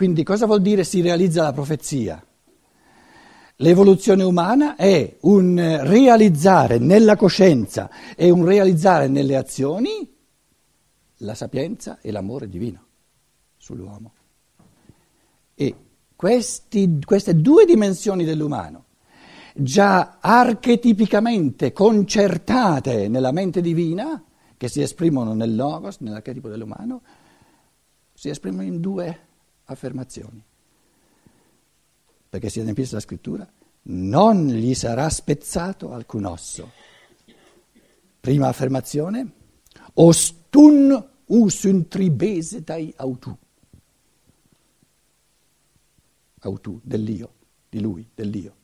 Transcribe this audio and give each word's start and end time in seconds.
Quindi 0.00 0.22
cosa 0.22 0.46
vuol 0.46 0.62
dire 0.62 0.82
si 0.82 1.02
realizza 1.02 1.42
la 1.42 1.52
profezia? 1.52 2.24
L'evoluzione 3.56 4.22
umana 4.22 4.74
è 4.74 5.18
un 5.20 5.78
realizzare 5.82 6.78
nella 6.78 7.16
coscienza 7.16 7.90
e 8.16 8.30
un 8.30 8.46
realizzare 8.46 9.08
nelle 9.08 9.36
azioni 9.36 10.10
la 11.18 11.34
sapienza 11.34 11.98
e 12.00 12.12
l'amore 12.12 12.48
divino 12.48 12.86
sull'uomo. 13.58 14.12
E 15.54 15.74
questi, 16.16 16.98
queste 17.04 17.36
due 17.36 17.66
dimensioni 17.66 18.24
dell'umano, 18.24 18.84
già 19.54 20.16
archetipicamente 20.18 21.74
concertate 21.74 23.06
nella 23.08 23.32
mente 23.32 23.60
divina, 23.60 24.24
che 24.56 24.68
si 24.68 24.80
esprimono 24.80 25.34
nel 25.34 25.54
logos, 25.54 25.98
nell'archetipo 25.98 26.48
dell'umano, 26.48 27.02
si 28.14 28.30
esprimono 28.30 28.62
in 28.62 28.80
due 28.80 29.28
affermazioni 29.72 30.44
perché 32.30 32.48
si 32.48 32.60
adempisse 32.60 32.94
la 32.94 33.00
scrittura, 33.00 33.52
non 33.82 34.46
gli 34.46 34.72
sarà 34.72 35.10
spezzato 35.10 35.92
alcun 35.92 36.26
osso. 36.26 36.70
Prima 38.20 38.46
affermazione, 38.46 39.32
ostun 39.94 41.08
usun 41.26 41.88
tribese 41.88 42.62
dai 42.62 42.94
autu. 42.96 43.36
Autu, 46.42 46.80
dell'io, 46.84 47.32
di 47.68 47.80
lui, 47.80 48.08
dell'io. 48.14 48.54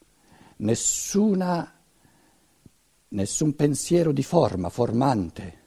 Nessuna, 0.58 1.76
nessun 3.08 3.56
pensiero 3.56 4.12
di 4.12 4.22
forma, 4.22 4.68
formante, 4.68 5.64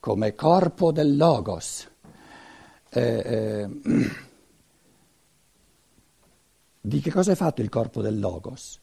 come 0.00 0.34
corpo 0.34 0.90
del 0.90 1.18
logos. 1.18 1.89
Eh, 2.92 3.22
eh, 3.24 3.68
di 6.80 7.00
che 7.00 7.10
cosa 7.10 7.32
è 7.32 7.34
fatto 7.36 7.62
il 7.62 7.68
corpo 7.68 8.02
del 8.02 8.18
Logos? 8.18 8.80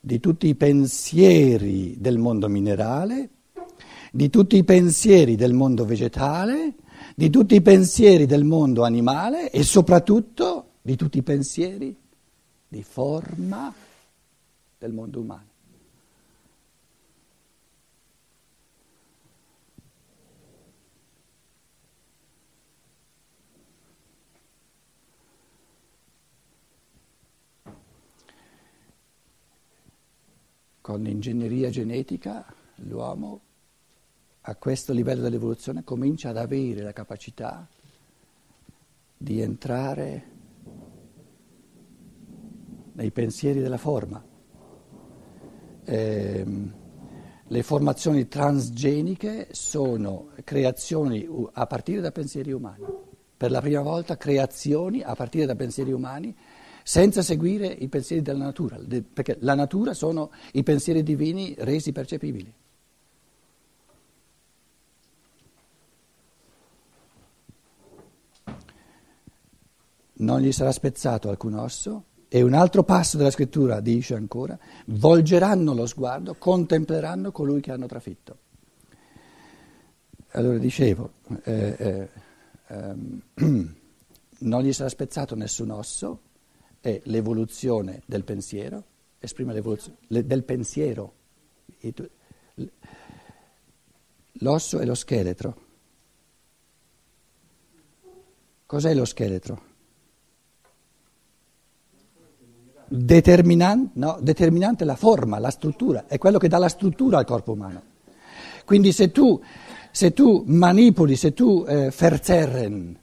Di 0.00 0.18
tutti 0.20 0.46
i 0.48 0.54
pensieri 0.54 1.96
del 1.98 2.16
mondo 2.16 2.48
minerale, 2.48 3.28
di 4.10 4.30
tutti 4.30 4.56
i 4.56 4.64
pensieri 4.64 5.36
del 5.36 5.52
mondo 5.52 5.84
vegetale, 5.84 6.74
di 7.14 7.28
tutti 7.28 7.54
i 7.54 7.60
pensieri 7.60 8.24
del 8.24 8.44
mondo 8.44 8.84
animale 8.84 9.50
e 9.50 9.62
soprattutto 9.62 10.76
di 10.80 10.96
tutti 10.96 11.18
i 11.18 11.22
pensieri 11.22 11.94
di 12.66 12.82
forma 12.82 13.72
del 14.78 14.92
mondo 14.92 15.20
umano. 15.20 15.49
Con 30.90 31.02
l'ingegneria 31.02 31.70
genetica 31.70 32.44
l'uomo 32.78 33.40
a 34.40 34.56
questo 34.56 34.92
livello 34.92 35.22
dell'evoluzione 35.22 35.84
comincia 35.84 36.30
ad 36.30 36.36
avere 36.36 36.82
la 36.82 36.92
capacità 36.92 37.68
di 39.16 39.40
entrare 39.40 40.24
nei 42.94 43.12
pensieri 43.12 43.60
della 43.60 43.76
forma. 43.76 44.20
Eh, 45.84 46.46
le 47.46 47.62
formazioni 47.62 48.26
transgeniche 48.26 49.46
sono 49.52 50.30
creazioni 50.42 51.24
a 51.52 51.66
partire 51.66 52.00
da 52.00 52.10
pensieri 52.10 52.50
umani. 52.50 52.84
Per 53.36 53.50
la 53.52 53.60
prima 53.60 53.82
volta 53.82 54.16
creazioni 54.16 55.02
a 55.02 55.14
partire 55.14 55.46
da 55.46 55.54
pensieri 55.54 55.92
umani 55.92 56.36
senza 56.90 57.22
seguire 57.22 57.68
i 57.68 57.86
pensieri 57.86 58.20
della 58.20 58.42
natura, 58.42 58.76
perché 59.12 59.36
la 59.42 59.54
natura 59.54 59.94
sono 59.94 60.32
i 60.54 60.64
pensieri 60.64 61.04
divini 61.04 61.54
resi 61.58 61.92
percepibili. 61.92 62.52
Non 70.14 70.40
gli 70.40 70.50
sarà 70.50 70.72
spezzato 70.72 71.28
alcun 71.28 71.54
osso 71.54 72.06
e 72.26 72.42
un 72.42 72.54
altro 72.54 72.82
passo 72.82 73.16
della 73.16 73.30
scrittura 73.30 73.78
dice 73.78 74.16
ancora, 74.16 74.58
volgeranno 74.86 75.72
lo 75.74 75.86
sguardo, 75.86 76.34
contempleranno 76.34 77.30
colui 77.30 77.60
che 77.60 77.70
hanno 77.70 77.86
trafitto. 77.86 78.38
Allora 80.32 80.58
dicevo, 80.58 81.12
eh, 81.44 81.76
eh, 81.78 82.08
ehm, 82.66 83.22
non 84.40 84.62
gli 84.62 84.72
sarà 84.72 84.88
spezzato 84.88 85.36
nessun 85.36 85.70
osso, 85.70 86.22
è 86.80 87.00
l'evoluzione 87.04 88.02
del 88.06 88.24
pensiero, 88.24 88.84
esprime 89.18 89.52
l'evoluzione 89.52 89.98
del 90.08 90.44
pensiero. 90.44 91.12
L'osso 94.32 94.78
è 94.78 94.84
lo 94.84 94.94
scheletro. 94.94 95.68
Cos'è 98.64 98.94
lo 98.94 99.04
scheletro? 99.04 99.68
Determinante, 102.86 103.90
no, 103.94 104.18
determinante 104.20 104.84
la 104.84 104.96
forma, 104.96 105.38
la 105.38 105.50
struttura, 105.50 106.06
è 106.06 106.18
quello 106.18 106.38
che 106.38 106.48
dà 106.48 106.58
la 106.58 106.68
struttura 106.68 107.18
al 107.18 107.24
corpo 107.24 107.52
umano. 107.52 107.82
Quindi 108.64 108.92
se 108.92 109.10
tu, 109.10 109.40
se 109.90 110.12
tu 110.12 110.44
manipoli, 110.46 111.16
se 111.16 111.32
tu 111.32 111.64
eh, 111.68 111.92
verzerren, 111.96 112.98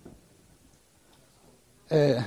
eh, 1.87 2.23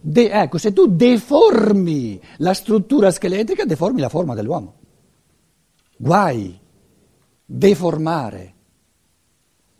De, 0.00 0.30
ecco, 0.30 0.58
se 0.58 0.72
tu 0.72 0.86
deformi 0.86 2.20
la 2.38 2.54
struttura 2.54 3.10
scheletrica, 3.10 3.64
deformi 3.64 4.00
la 4.00 4.08
forma 4.08 4.34
dell'uomo. 4.34 4.74
Guai, 5.96 6.58
deformare 7.44 8.54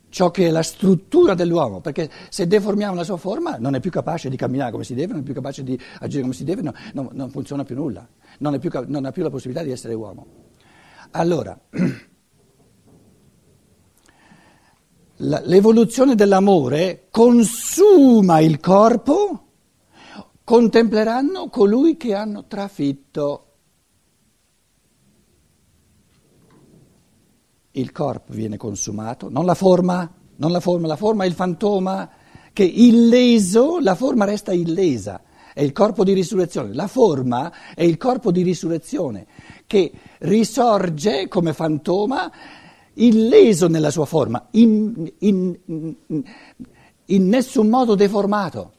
ciò 0.08 0.30
che 0.30 0.46
è 0.46 0.50
la 0.50 0.62
struttura 0.62 1.34
dell'uomo, 1.34 1.80
perché 1.80 2.10
se 2.28 2.46
deformiamo 2.46 2.94
la 2.94 3.04
sua 3.04 3.18
forma 3.18 3.56
non 3.58 3.74
è 3.74 3.80
più 3.80 3.90
capace 3.90 4.28
di 4.28 4.36
camminare 4.36 4.70
come 4.70 4.84
si 4.84 4.94
deve, 4.94 5.12
non 5.12 5.20
è 5.20 5.24
più 5.24 5.34
capace 5.34 5.62
di 5.62 5.78
agire 6.00 6.22
come 6.22 6.34
si 6.34 6.44
deve, 6.44 6.62
no, 6.62 6.72
no, 6.94 7.10
non 7.12 7.30
funziona 7.30 7.64
più 7.64 7.76
nulla, 7.76 8.08
non, 8.38 8.58
più, 8.58 8.70
non 8.86 9.04
ha 9.04 9.12
più 9.12 9.22
la 9.22 9.30
possibilità 9.30 9.64
di 9.64 9.70
essere 9.70 9.94
uomo. 9.94 10.26
Allora, 11.12 11.58
l'evoluzione 15.16 16.14
dell'amore 16.14 17.08
consuma 17.10 18.40
il 18.40 18.60
corpo 18.60 19.47
contempleranno 20.48 21.50
colui 21.50 21.98
che 21.98 22.14
hanno 22.14 22.46
trafitto. 22.46 23.44
Il 27.72 27.92
corpo 27.92 28.32
viene 28.32 28.56
consumato, 28.56 29.28
non 29.28 29.44
la 29.44 29.52
forma, 29.52 30.10
non 30.36 30.50
la 30.50 30.60
forma, 30.60 30.86
la 30.86 30.96
forma 30.96 31.24
è 31.24 31.26
il 31.26 31.34
fantoma 31.34 32.08
che 32.54 32.64
illeso, 32.64 33.78
la 33.78 33.94
forma 33.94 34.24
resta 34.24 34.54
illesa, 34.54 35.20
è 35.52 35.60
il 35.60 35.72
corpo 35.72 36.02
di 36.02 36.14
risurrezione, 36.14 36.72
la 36.72 36.86
forma 36.86 37.52
è 37.74 37.82
il 37.82 37.98
corpo 37.98 38.32
di 38.32 38.40
risurrezione 38.40 39.26
che 39.66 39.92
risorge 40.20 41.28
come 41.28 41.52
fantoma 41.52 42.32
illeso 42.94 43.68
nella 43.68 43.90
sua 43.90 44.06
forma, 44.06 44.48
in, 44.52 45.12
in, 45.18 45.58
in, 45.66 46.24
in 47.04 47.28
nessun 47.28 47.68
modo 47.68 47.94
deformato. 47.94 48.76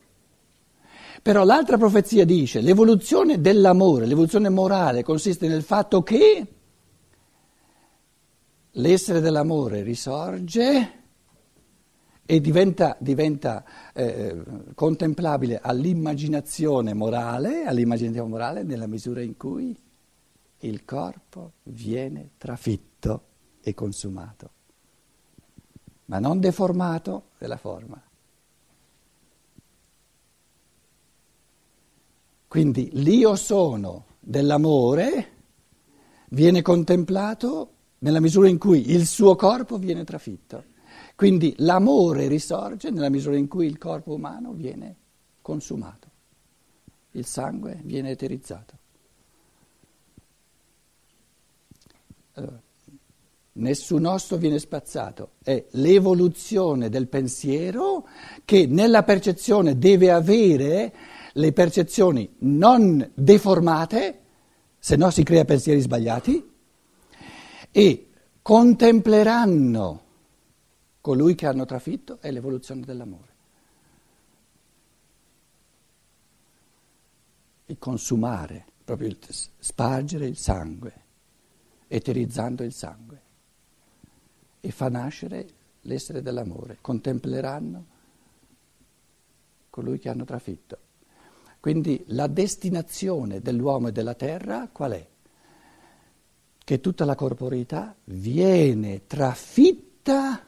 Però 1.22 1.44
l'altra 1.44 1.78
profezia 1.78 2.26
dice 2.26 2.62
l'evoluzione 2.62 3.42
dell'amore, 3.42 4.06
l'evoluzione 4.06 4.50
morale 4.50 5.04
consiste 5.04 5.48
nel 5.48 5.64
fatto 5.64 6.02
che 6.02 6.48
l'essere 8.72 9.20
dell'amore 9.20 9.82
risorge 9.84 10.94
e 12.26 12.40
diventa, 12.40 12.96
diventa 13.00 13.64
eh, 13.94 14.44
contemplabile 14.76 15.60
all'immaginazione 15.62 16.94
morale, 16.94 17.64
all'immaginazione 17.64 18.30
morale 18.30 18.64
nella 18.64 18.88
misura 18.88 19.22
in 19.22 19.36
cui 19.36 19.76
il 20.60 20.86
corpo 20.86 21.54
viene 21.64 22.32
trafitto 22.38 23.24
e 23.62 23.74
consumato, 23.74 24.52
ma 26.06 26.20
non 26.20 26.40
deformato 26.40 27.30
della 27.38 27.58
forma. 27.58 28.09
Quindi 32.50 32.90
l'io 32.94 33.36
sono 33.36 34.06
dell'amore 34.20 35.34
viene 36.30 36.64
contemplato 36.64 37.74
nella 38.00 38.20
misura 38.20 38.48
in 38.48 38.58
cui 38.58 38.90
il 38.90 39.06
suo 39.06 39.36
corpo 39.36 39.78
viene 39.78 40.04
trafitto. 40.04 40.64
Quindi 41.16 41.54
l'amore 41.60 42.28
risorge 42.28 42.90
nella 42.90 43.10
misura 43.10 43.38
in 43.38 43.48
cui 43.48 43.68
il 43.68 43.78
corpo 43.78 44.14
umano 44.14 44.54
viene 44.54 44.96
consumato, 45.44 46.08
il 47.12 47.26
sangue 47.26 47.82
viene 47.84 48.10
eterizzato. 48.10 48.78
Allora, 52.34 52.60
nessun 53.54 54.06
osso 54.06 54.38
viene 54.38 54.58
spazzato, 54.58 55.34
è 55.44 55.66
l'evoluzione 55.72 56.90
del 56.90 57.08
pensiero 57.08 58.08
che 58.44 58.66
nella 58.66 59.04
percezione 59.04 59.78
deve 59.78 60.10
avere 60.10 60.94
le 61.34 61.54
percezioni 61.54 62.36
non 62.40 63.12
deformate, 63.14 64.22
se 64.80 64.96
no 64.96 65.10
si 65.10 65.24
crea 65.24 65.46
pensieri 65.46 65.80
sbagliati, 65.82 66.52
e 67.72 68.10
contempleranno 68.42 70.04
colui 71.02 71.36
che 71.36 71.46
hanno 71.46 71.66
trafitto 71.66 72.20
è 72.20 72.32
l'evoluzione 72.32 72.82
dell'amore. 72.82 73.28
Il 77.68 77.78
consumare, 77.78 78.66
proprio 78.84 79.08
il 79.08 79.18
spargere 79.60 80.26
il 80.26 80.38
sangue, 80.38 80.94
eterizzando 81.88 82.64
il 82.64 82.74
sangue, 82.74 83.22
e 84.62 84.72
fa 84.72 84.90
nascere 84.90 85.48
l'essere 85.82 86.22
dell'amore. 86.22 86.80
Contempleranno 86.82 87.86
colui 89.70 90.00
che 90.00 90.10
hanno 90.10 90.26
trafitto. 90.26 90.78
Quindi 91.60 92.04
la 92.08 92.28
destinazione 92.28 93.42
dell'uomo 93.42 93.90
e 93.90 93.92
della 93.92 94.14
terra 94.14 94.70
qual 94.72 94.94
è? 94.94 95.08
Che 96.64 96.80
tutta 96.80 97.04
la 97.04 97.16
corporeità 97.16 97.96
viene 98.06 99.06
trafitta 99.08 100.42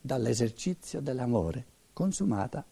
dall'esercizio 0.00 1.00
dell'amore, 1.00 1.64
consumata 1.92 2.64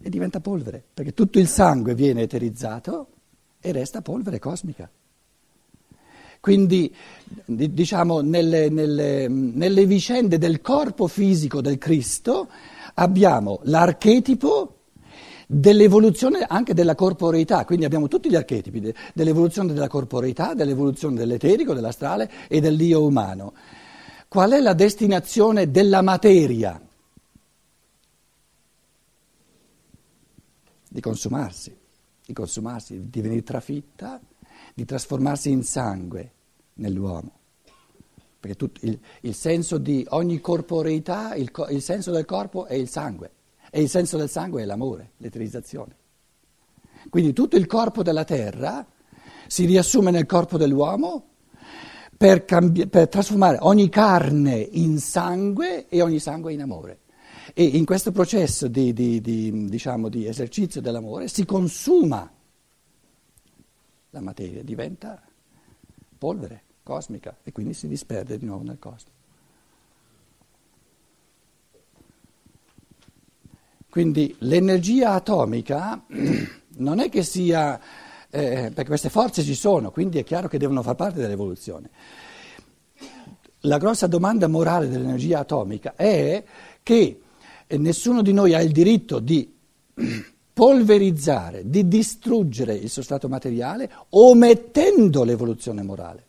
e 0.00 0.08
diventa 0.08 0.40
polvere, 0.40 0.82
perché 0.94 1.12
tutto 1.12 1.38
il 1.38 1.48
sangue 1.48 1.94
viene 1.94 2.22
eterizzato 2.22 3.08
e 3.60 3.72
resta 3.72 4.00
polvere 4.00 4.38
cosmica. 4.38 4.88
Quindi, 6.40 6.94
diciamo, 7.44 8.20
nelle, 8.20 8.68
nelle, 8.70 9.28
nelle 9.28 9.86
vicende 9.86 10.38
del 10.38 10.60
corpo 10.62 11.08
fisico 11.08 11.60
del 11.60 11.76
Cristo 11.76 12.48
abbiamo 12.94 13.60
l'archetipo 13.64 14.77
dell'evoluzione 15.50 16.44
anche 16.46 16.74
della 16.74 16.94
corporeità, 16.94 17.64
quindi 17.64 17.86
abbiamo 17.86 18.06
tutti 18.06 18.28
gli 18.28 18.34
archetipi 18.34 18.94
dell'evoluzione 19.14 19.72
della 19.72 19.88
corporeità, 19.88 20.52
dell'evoluzione 20.52 21.16
dell'eterico, 21.16 21.72
dell'astrale 21.72 22.30
e 22.48 22.60
dell'io 22.60 23.02
umano. 23.02 23.54
Qual 24.28 24.50
è 24.50 24.60
la 24.60 24.74
destinazione 24.74 25.70
della 25.70 26.02
materia? 26.02 26.78
Di 30.90 31.00
consumarsi, 31.00 31.74
di 32.26 32.32
consumarsi, 32.34 33.08
di 33.08 33.20
venire 33.22 33.42
trafitta, 33.42 34.20
di 34.74 34.84
trasformarsi 34.84 35.50
in 35.50 35.62
sangue 35.62 36.32
nell'uomo. 36.74 37.36
Perché 38.38 38.70
il, 38.80 38.98
il, 39.22 39.34
senso 39.34 39.78
di 39.78 40.04
ogni 40.10 40.40
corporeità, 40.40 41.34
il, 41.34 41.50
il 41.70 41.82
senso 41.82 42.10
del 42.10 42.26
corpo 42.26 42.66
è 42.66 42.74
il 42.74 42.88
sangue 42.88 43.30
e 43.70 43.80
il 43.80 43.88
senso 43.88 44.16
del 44.16 44.28
sangue 44.28 44.62
è 44.62 44.64
l'amore, 44.64 45.12
l'eterizzazione. 45.18 45.96
Quindi 47.08 47.32
tutto 47.32 47.56
il 47.56 47.66
corpo 47.66 48.02
della 48.02 48.24
terra 48.24 48.86
si 49.46 49.64
riassume 49.64 50.10
nel 50.10 50.26
corpo 50.26 50.58
dell'uomo 50.58 51.26
per, 52.16 52.44
cambi- 52.44 52.86
per 52.86 53.08
trasformare 53.08 53.58
ogni 53.60 53.88
carne 53.88 54.56
in 54.56 54.98
sangue 54.98 55.88
e 55.88 56.02
ogni 56.02 56.18
sangue 56.18 56.52
in 56.52 56.62
amore. 56.62 57.00
E 57.54 57.64
in 57.64 57.84
questo 57.84 58.12
processo 58.12 58.68
di, 58.68 58.92
di, 58.92 59.20
di, 59.20 59.66
diciamo, 59.68 60.08
di 60.08 60.26
esercizio 60.26 60.80
dell'amore 60.80 61.28
si 61.28 61.44
consuma 61.44 62.30
la 64.10 64.20
materia, 64.20 64.62
diventa 64.62 65.22
polvere 66.18 66.62
cosmica 66.82 67.38
e 67.42 67.52
quindi 67.52 67.72
si 67.72 67.86
disperde 67.88 68.38
di 68.38 68.44
nuovo 68.44 68.64
nel 68.64 68.78
cosmo. 68.78 69.17
Quindi 73.90 74.34
l'energia 74.40 75.12
atomica 75.12 76.04
non 76.76 77.00
è 77.00 77.08
che 77.08 77.22
sia 77.22 77.80
eh, 78.30 78.70
perché 78.74 78.84
queste 78.84 79.08
forze 79.08 79.42
ci 79.42 79.54
sono, 79.54 79.90
quindi 79.90 80.18
è 80.18 80.24
chiaro 80.24 80.48
che 80.48 80.58
devono 80.58 80.82
far 80.82 80.94
parte 80.94 81.20
dell'evoluzione. 81.20 81.90
La 83.62 83.78
grossa 83.78 84.06
domanda 84.06 84.46
morale 84.46 84.88
dell'energia 84.88 85.40
atomica 85.40 85.94
è 85.96 86.44
che 86.82 87.20
nessuno 87.68 88.22
di 88.22 88.32
noi 88.32 88.54
ha 88.54 88.60
il 88.60 88.72
diritto 88.72 89.18
di 89.18 89.52
polverizzare, 90.52 91.68
di 91.68 91.88
distruggere 91.88 92.74
il 92.74 92.90
sostrato 92.90 93.28
materiale 93.28 93.90
omettendo 94.10 95.24
l'evoluzione 95.24 95.82
morale. 95.82 96.26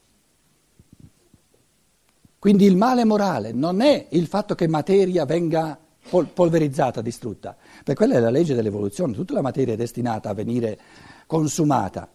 Quindi 2.40 2.66
il 2.66 2.78
male 2.78 3.04
morale 3.04 3.52
non 3.52 3.82
è 3.82 4.08
il 4.12 4.28
fatto 4.28 4.56
che 4.56 4.68
materia 4.68 5.26
venga 5.26 5.78
polverizzata, 6.10 7.02
distrutta, 7.02 7.56
perché 7.84 7.96
quella 7.96 8.16
è 8.16 8.20
la 8.20 8.30
legge 8.30 8.56
dell'evoluzione, 8.56 9.14
tutta 9.14 9.34
la 9.34 9.42
materia 9.42 9.74
è 9.74 9.78
destinata 9.78 10.30
a 10.30 10.34
venire 10.34 10.78
consumata. 11.26 12.10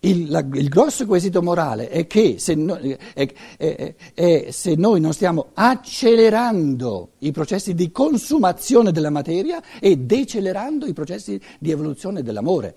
Il, 0.00 0.28
la, 0.28 0.40
il 0.52 0.68
grosso 0.68 1.06
quesito 1.06 1.42
morale 1.42 1.88
è 1.88 2.06
che 2.06 2.38
se, 2.38 2.54
no, 2.54 2.76
è, 2.76 3.28
è, 3.56 3.94
è, 4.14 4.50
se, 4.50 4.74
noi 4.74 5.00
non 5.00 5.14
stiamo 5.14 5.48
accelerando 5.54 7.12
i 7.20 7.32
processi 7.32 7.74
di 7.74 7.90
consumazione 7.90 8.92
della 8.92 9.10
materia 9.10 9.62
e 9.80 9.96
decelerando 9.96 10.86
i 10.86 10.92
processi 10.92 11.40
di 11.58 11.70
evoluzione 11.70 12.22
dell'amore. 12.22 12.76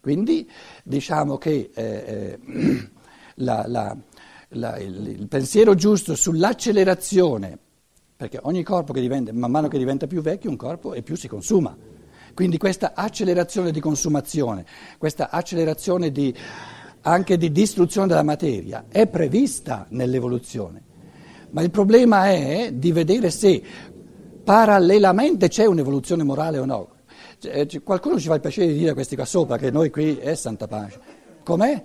Quindi 0.00 0.48
diciamo 0.82 1.38
che 1.38 1.70
eh, 1.72 2.38
eh 2.44 2.90
la, 3.36 3.64
la, 3.66 3.96
la, 4.48 4.78
il, 4.78 5.08
il 5.08 5.28
pensiero 5.28 5.74
giusto 5.74 6.14
sull'accelerazione, 6.14 7.58
perché 8.16 8.38
ogni 8.42 8.62
corpo 8.62 8.92
che 8.92 9.00
diventa, 9.00 9.32
man 9.32 9.50
mano 9.50 9.68
che 9.68 9.78
diventa 9.78 10.06
più 10.06 10.20
vecchio, 10.20 10.50
un 10.50 10.56
corpo 10.56 10.94
e 10.94 11.02
più 11.02 11.16
si 11.16 11.28
consuma. 11.28 11.76
Quindi 12.34 12.58
questa 12.58 12.92
accelerazione 12.94 13.70
di 13.70 13.80
consumazione, 13.80 14.66
questa 14.98 15.30
accelerazione 15.30 16.10
di, 16.12 16.34
anche 17.02 17.36
di 17.38 17.50
distruzione 17.50 18.06
della 18.06 18.22
materia 18.22 18.84
è 18.88 19.06
prevista 19.06 19.86
nell'evoluzione. 19.90 20.82
Ma 21.50 21.62
il 21.62 21.70
problema 21.70 22.30
è 22.30 22.72
di 22.74 22.92
vedere 22.92 23.30
se 23.30 23.62
parallelamente 24.44 25.48
c'è 25.48 25.64
un'evoluzione 25.64 26.22
morale 26.24 26.58
o 26.58 26.64
no. 26.66 26.90
Qualcuno 27.82 28.18
ci 28.18 28.28
fa 28.28 28.34
il 28.34 28.40
piacere 28.40 28.66
di 28.68 28.78
dire 28.78 28.92
questi 28.92 29.14
qua 29.14 29.24
sopra 29.24 29.56
che 29.56 29.70
noi 29.70 29.90
qui 29.90 30.16
è 30.16 30.34
santa 30.34 30.66
pace. 30.66 31.00
Com'è? 31.42 31.84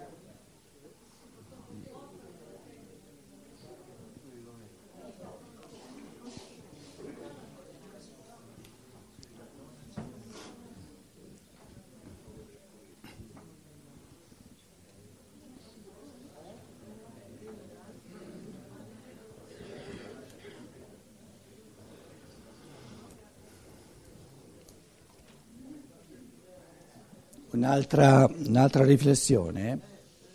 Un'altra, 27.61 28.27
un'altra 28.47 28.83
riflessione. 28.83 29.79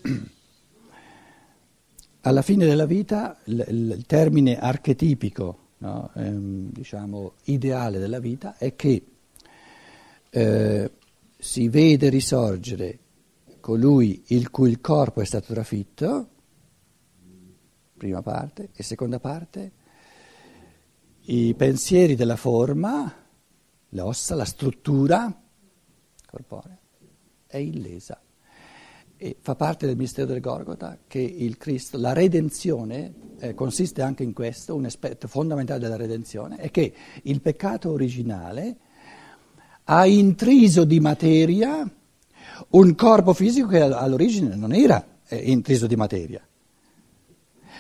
Alla 2.23 2.43
fine 2.43 2.65
della 2.67 2.87
vita 2.87 3.37
il, 3.47 3.65
il 3.67 4.05
termine 4.07 4.61
archetipico, 4.61 5.59
no, 5.79 6.13
ehm, 6.15 6.71
diciamo 6.71 7.33
ideale 7.47 7.99
della 7.99 8.21
vita, 8.21 8.57
è 8.59 8.77
che 8.77 9.05
eh, 10.31 10.91
si 11.37 11.69
vede 11.69 12.11
risorgere 12.11 12.99
colui 13.59 14.23
il 14.29 14.49
cui 14.51 14.71
il 14.71 14.81
corpo 14.81 15.21
è 15.21 15.25
stato 15.25 15.53
trafitto, 15.53 16.29
prima 17.97 18.23
parte, 18.23 18.69
e 18.73 18.85
seconda 18.85 19.19
parte, 19.19 19.73
i 21.23 21.55
pensieri 21.55 22.15
della 22.15 22.37
forma, 22.37 23.13
le 23.89 24.01
ossa, 24.01 24.37
la 24.37 24.45
struttura 24.45 25.43
corporea 26.25 26.85
è 27.47 27.57
illesa. 27.57 28.21
E 29.19 29.37
fa 29.41 29.55
parte 29.55 29.87
del 29.87 29.97
mistero 29.97 30.27
del 30.27 30.41
Gorgota 30.41 30.99
che 31.07 31.21
il 31.21 31.57
Cristo, 31.57 31.97
la 31.99 32.13
redenzione 32.13 33.15
eh, 33.39 33.55
consiste 33.55 34.03
anche 34.03 34.23
in 34.23 34.33
questo, 34.33 34.75
un 34.75 34.85
aspetto 34.85 35.27
fondamentale 35.27 35.81
della 35.81 35.97
redenzione, 35.97 36.57
è 36.57 36.71
che 36.71 36.93
il 37.23 37.41
peccato 37.41 37.91
originale 37.91 38.77
ha 39.85 40.07
intriso 40.07 40.85
di 40.85 41.01
materia 41.01 41.89
un 42.71 42.95
corpo 42.95 43.33
fisico 43.33 43.69
che 43.69 43.81
all'origine 43.81 44.55
non 44.55 44.73
era 44.73 45.05
eh, 45.29 45.37
intriso 45.37 45.87
di 45.87 45.97
materia. 45.97 46.47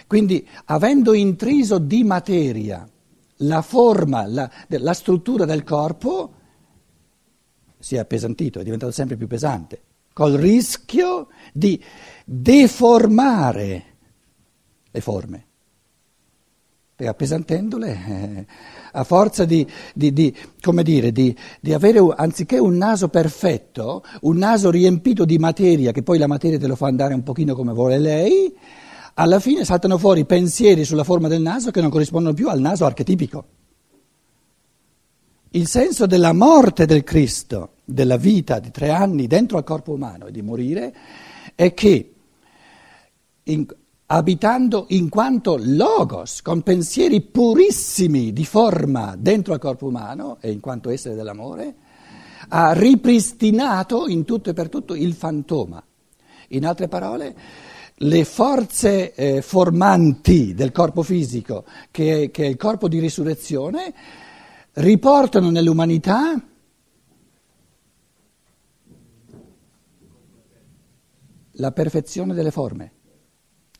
Quindi, 0.06 0.46
avendo 0.66 1.14
intriso 1.14 1.78
di 1.78 2.04
materia 2.04 2.88
la 3.40 3.60
forma, 3.62 4.26
la, 4.26 4.50
la 4.68 4.94
struttura 4.94 5.44
del 5.44 5.64
corpo 5.64 6.32
si 7.78 7.96
è 7.96 7.98
appesantito, 7.98 8.60
è 8.60 8.64
diventato 8.64 8.92
sempre 8.92 9.16
più 9.16 9.26
pesante, 9.26 9.80
col 10.12 10.32
rischio 10.32 11.28
di 11.52 11.82
deformare 12.24 13.84
le 14.90 15.00
forme. 15.00 15.44
Perché 16.96 17.12
appesantendole, 17.12 17.88
eh, 18.08 18.46
a 18.92 19.04
forza 19.04 19.44
di, 19.44 19.66
di, 19.94 20.14
di, 20.14 20.34
dire, 20.82 21.12
di, 21.12 21.36
avere, 21.74 22.00
anziché 22.16 22.56
un 22.56 22.78
naso 22.78 23.08
perfetto, 23.08 24.02
un 24.22 24.38
naso 24.38 24.70
riempito 24.70 25.26
di 25.26 25.36
materia, 25.36 25.92
che 25.92 26.02
poi 26.02 26.16
la 26.16 26.26
materia 26.26 26.58
te 26.58 26.66
lo 26.66 26.76
fa 26.76 26.86
andare 26.86 27.12
un 27.12 27.22
pochino 27.22 27.54
come 27.54 27.74
vuole 27.74 27.98
lei, 27.98 28.50
alla 29.12 29.40
fine 29.40 29.66
saltano 29.66 29.98
fuori 29.98 30.24
pensieri 30.24 30.84
sulla 30.84 31.04
forma 31.04 31.28
del 31.28 31.42
naso 31.42 31.70
che 31.70 31.82
non 31.82 31.90
corrispondono 31.90 32.34
più 32.34 32.48
al 32.48 32.60
naso 32.60 32.86
archetipico. 32.86 33.44
Il 35.56 35.68
senso 35.68 36.04
della 36.04 36.34
morte 36.34 36.84
del 36.84 37.02
Cristo, 37.02 37.76
della 37.82 38.18
vita 38.18 38.58
di 38.58 38.70
tre 38.70 38.90
anni 38.90 39.26
dentro 39.26 39.56
al 39.56 39.64
corpo 39.64 39.92
umano 39.92 40.26
e 40.26 40.30
di 40.30 40.42
morire, 40.42 40.94
è 41.54 41.72
che 41.72 42.12
in, 43.42 43.66
abitando 44.04 44.84
in 44.90 45.08
quanto 45.08 45.56
logos, 45.58 46.42
con 46.42 46.60
pensieri 46.60 47.22
purissimi 47.22 48.34
di 48.34 48.44
forma 48.44 49.14
dentro 49.16 49.54
al 49.54 49.58
corpo 49.58 49.86
umano 49.86 50.36
e 50.42 50.50
in 50.50 50.60
quanto 50.60 50.90
essere 50.90 51.14
dell'amore, 51.14 51.74
ha 52.48 52.72
ripristinato 52.74 54.08
in 54.08 54.26
tutto 54.26 54.50
e 54.50 54.52
per 54.52 54.68
tutto 54.68 54.94
il 54.94 55.14
fantoma. 55.14 55.82
In 56.48 56.66
altre 56.66 56.86
parole, 56.88 57.34
le 57.94 58.24
forze 58.26 59.14
eh, 59.14 59.40
formanti 59.40 60.52
del 60.52 60.70
corpo 60.70 61.02
fisico, 61.02 61.64
che, 61.90 62.28
che 62.30 62.44
è 62.44 62.48
il 62.48 62.56
corpo 62.58 62.88
di 62.88 62.98
risurrezione, 62.98 63.94
riportano 64.76 65.50
nell'umanità 65.50 66.42
la 71.52 71.72
perfezione 71.72 72.34
delle 72.34 72.50
forme, 72.50 72.92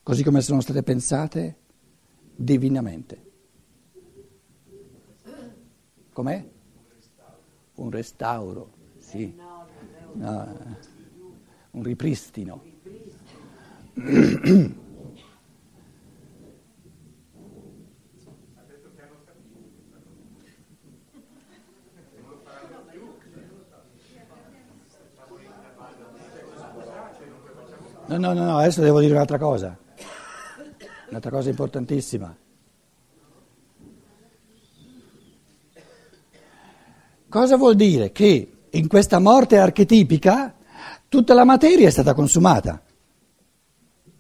così 0.03 0.23
come 0.23 0.41
sono 0.41 0.61
state 0.63 0.83
pensate 0.83 1.57
divinamente. 2.35 3.25
Com'è? 6.13 6.49
Un 7.75 7.91
restauro, 7.91 8.73
sì. 8.99 9.35
No, 10.15 10.57
un 11.73 11.83
ripristino. 11.83 12.63
No, 28.09 28.19
no, 28.19 28.33
no, 28.33 28.59
adesso 28.59 28.83
devo 28.83 29.01
dire 29.01 29.15
un'altra 29.15 29.37
cosa, 29.37 29.77
un'altra 31.09 31.31
cosa 31.31 31.49
importantissima. 31.51 32.37
Cosa 37.29 37.57
vuol 37.57 37.75
dire? 37.75 38.13
Che 38.13 38.53
in 38.71 38.87
questa 38.87 39.19
morte 39.19 39.59
archetipica 39.59 40.55
tutta 41.09 41.35
la 41.35 41.45
materia 41.45 41.89
è 41.89 41.91
stata 41.91 42.15
consumata 42.15 42.81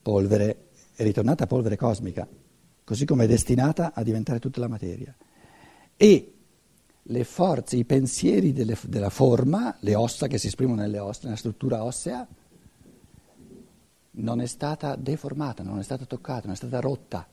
polvere, 0.03 0.71
è 0.97 1.05
ritornata 1.05 1.47
polvere 1.47 1.77
cosmica, 1.77 2.27
così 2.83 3.05
come 3.05 3.25
è 3.25 3.29
destinata 3.29 3.93
a 3.95 4.03
diventare 4.03 4.41
tutta 4.41 4.59
la 4.59 4.69
materia. 4.69 5.15
E 5.97 6.33
le 7.01 7.25
forze, 7.25 7.77
i 7.77 7.85
pensieri 7.85 8.53
delle, 8.53 8.77
della 8.83 9.11
forma, 9.11 9.77
le 9.81 9.95
ossa 9.95 10.27
che 10.27 10.39
si 10.39 10.49
esprimono 10.49 10.81
nelle 10.81 10.99
ossa, 10.99 11.21
nella 11.25 11.37
struttura 11.37 11.85
ossea, 11.85 12.27
non 14.19 14.41
è 14.41 14.47
stata 14.47 14.97
deformata, 14.97 15.63
non 15.63 15.79
è 15.79 15.83
stata 15.83 16.05
toccata, 16.05 16.43
non 16.45 16.53
è 16.53 16.57
stata 16.57 16.81
rotta. 16.81 17.27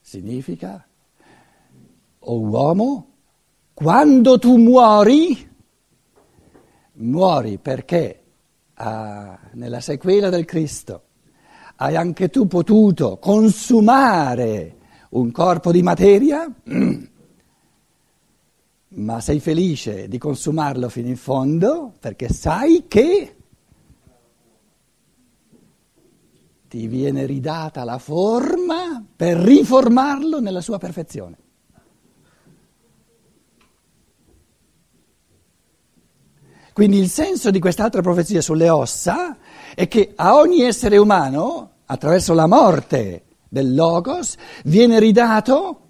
Significa, 0.00 0.86
o 2.20 2.32
oh 2.32 2.40
uomo, 2.40 3.12
quando 3.74 4.38
tu 4.38 4.56
muori, 4.56 5.48
muori 6.94 7.58
perché 7.58 8.22
ah, 8.74 9.38
nella 9.52 9.80
sequela 9.80 10.28
del 10.28 10.44
Cristo, 10.44 11.02
hai 11.76 11.96
anche 11.96 12.28
tu 12.28 12.46
potuto 12.46 13.18
consumare 13.18 14.76
un 15.10 15.30
corpo 15.30 15.72
di 15.72 15.82
materia, 15.82 16.50
ma 18.90 19.20
sei 19.20 19.38
felice 19.40 20.08
di 20.08 20.18
consumarlo 20.18 20.88
fino 20.88 21.08
in 21.08 21.16
fondo 21.16 21.92
perché 21.98 22.28
sai 22.28 22.86
che 22.88 23.37
ti 26.68 26.86
viene 26.86 27.24
ridata 27.24 27.82
la 27.84 27.98
forma 27.98 29.02
per 29.16 29.38
riformarlo 29.38 30.38
nella 30.40 30.60
sua 30.60 30.78
perfezione. 30.78 31.36
Quindi 36.72 36.98
il 36.98 37.08
senso 37.08 37.50
di 37.50 37.58
quest'altra 37.58 38.02
profezia 38.02 38.40
sulle 38.40 38.68
ossa 38.68 39.36
è 39.74 39.88
che 39.88 40.12
a 40.14 40.36
ogni 40.36 40.60
essere 40.60 40.96
umano, 40.96 41.70
attraverso 41.86 42.34
la 42.34 42.46
morte 42.46 43.24
del 43.48 43.74
Logos, 43.74 44.36
ridato, 44.62 45.80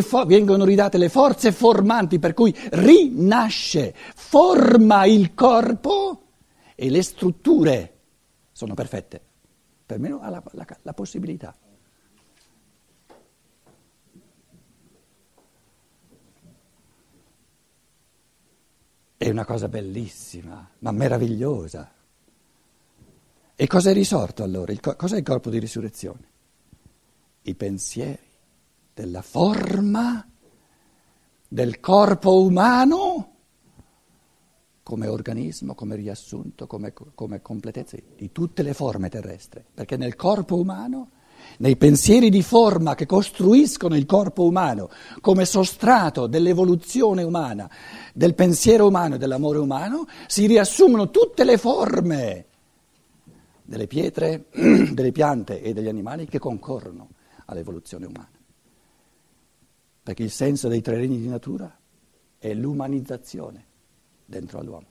fo- 0.00 0.24
vengono 0.24 0.64
ridate 0.64 0.98
le 0.98 1.08
forze 1.08 1.52
formanti 1.52 2.18
per 2.18 2.34
cui 2.34 2.52
rinasce, 2.72 3.94
forma 4.16 5.04
il 5.04 5.34
corpo 5.34 6.22
e 6.74 6.90
le 6.90 7.02
strutture 7.02 7.98
sono 8.50 8.74
perfette. 8.74 9.29
Per 9.90 9.98
me 9.98 10.10
ha 10.10 10.30
la, 10.30 10.40
la, 10.52 10.66
la 10.82 10.92
possibilità. 10.92 11.52
È 19.16 19.28
una 19.28 19.44
cosa 19.44 19.66
bellissima, 19.66 20.70
ma 20.78 20.92
meravigliosa. 20.92 21.92
E 23.56 23.66
cosa 23.66 23.90
è 23.90 23.92
risorto 23.92 24.44
allora? 24.44 24.70
Il, 24.70 24.78
cos'è 24.78 25.16
il 25.16 25.24
corpo 25.24 25.50
di 25.50 25.58
risurrezione? 25.58 26.30
I 27.42 27.54
pensieri 27.56 28.28
della 28.94 29.22
forma 29.22 30.24
del 31.48 31.80
corpo 31.80 32.44
umano 32.44 33.29
come 34.90 35.06
organismo, 35.06 35.76
come 35.76 35.94
riassunto, 35.94 36.66
come, 36.66 36.92
come 37.14 37.40
completezza 37.40 37.96
di 38.16 38.32
tutte 38.32 38.64
le 38.64 38.74
forme 38.74 39.08
terrestri. 39.08 39.62
Perché 39.72 39.96
nel 39.96 40.16
corpo 40.16 40.56
umano 40.56 41.10
nei 41.58 41.76
pensieri 41.76 42.28
di 42.28 42.42
forma 42.42 42.96
che 42.96 43.06
costruiscono 43.06 43.94
il 43.94 44.04
corpo 44.04 44.42
umano 44.42 44.90
come 45.20 45.44
sostrato 45.44 46.26
dell'evoluzione 46.26 47.22
umana, 47.22 47.70
del 48.12 48.34
pensiero 48.34 48.88
umano 48.88 49.14
e 49.14 49.18
dell'amore 49.18 49.58
umano, 49.58 50.08
si 50.26 50.46
riassumono 50.46 51.08
tutte 51.10 51.44
le 51.44 51.56
forme 51.56 52.46
delle 53.62 53.86
pietre, 53.86 54.46
delle 54.92 55.12
piante 55.12 55.62
e 55.62 55.72
degli 55.72 55.86
animali 55.86 56.26
che 56.26 56.40
concorrono 56.40 57.10
all'evoluzione 57.44 58.06
umana. 58.06 58.32
Perché 60.02 60.24
il 60.24 60.32
senso 60.32 60.66
dei 60.66 60.80
tre 60.80 60.96
regni 60.96 61.20
di 61.20 61.28
natura 61.28 61.72
è 62.38 62.52
l'umanizzazione 62.54 63.68
dentro 64.30 64.60
all'uomo. 64.60 64.86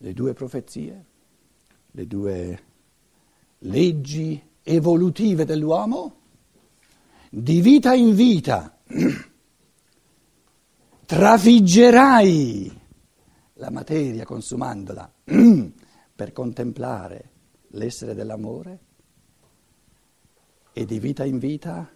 le 0.00 0.12
due 0.12 0.32
profezie, 0.32 1.04
le 1.90 2.06
due 2.06 2.62
leggi 3.58 4.40
evolutive 4.62 5.44
dell'uomo, 5.44 6.14
di 7.28 7.60
vita 7.60 7.94
in 7.94 8.14
vita 8.14 8.78
trafiggerai 11.04 12.80
la 13.54 13.70
materia 13.70 14.24
consumandola 14.24 15.12
per 16.14 16.32
contemplare 16.32 17.30
l'essere 17.70 18.14
dell'amore 18.14 18.86
e 20.78 20.84
di 20.84 21.00
vita 21.00 21.24
in 21.24 21.38
vita 21.38 21.90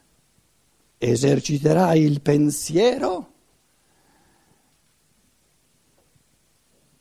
eserciterai 0.99 2.03
il 2.03 2.21
pensiero 2.21 3.33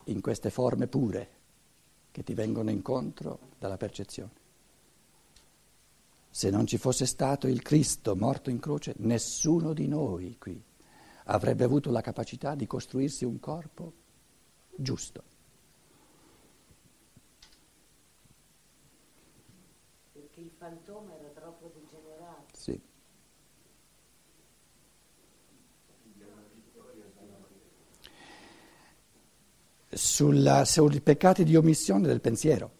in 0.03 0.21
queste 0.21 0.51
forme 0.51 0.85
pure 0.85 1.29
che 2.11 2.21
ti 2.21 2.35
vengono 2.35 2.69
incontro 2.69 3.39
dalla 3.57 3.77
percezione. 3.77 4.29
Se 6.29 6.51
non 6.51 6.67
ci 6.67 6.77
fosse 6.77 7.07
stato 7.07 7.47
il 7.47 7.63
Cristo 7.63 8.15
morto 8.15 8.51
in 8.51 8.59
croce, 8.59 8.93
nessuno 8.97 9.73
di 9.73 9.87
noi 9.87 10.37
qui 10.37 10.63
avrebbe 11.25 11.63
avuto 11.63 11.89
la 11.89 12.01
capacità 12.01 12.53
di 12.53 12.67
costruirsi 12.67 13.25
un 13.25 13.39
corpo 13.39 13.93
giusto. 14.75 15.23
Perché 20.11 20.41
il 20.41 20.51
fantoma 20.55 21.10
Sulla, 29.93 30.63
sui 30.65 31.01
peccati 31.01 31.43
di 31.43 31.55
omissione 31.55 32.07
del 32.07 32.21
pensiero. 32.21 32.79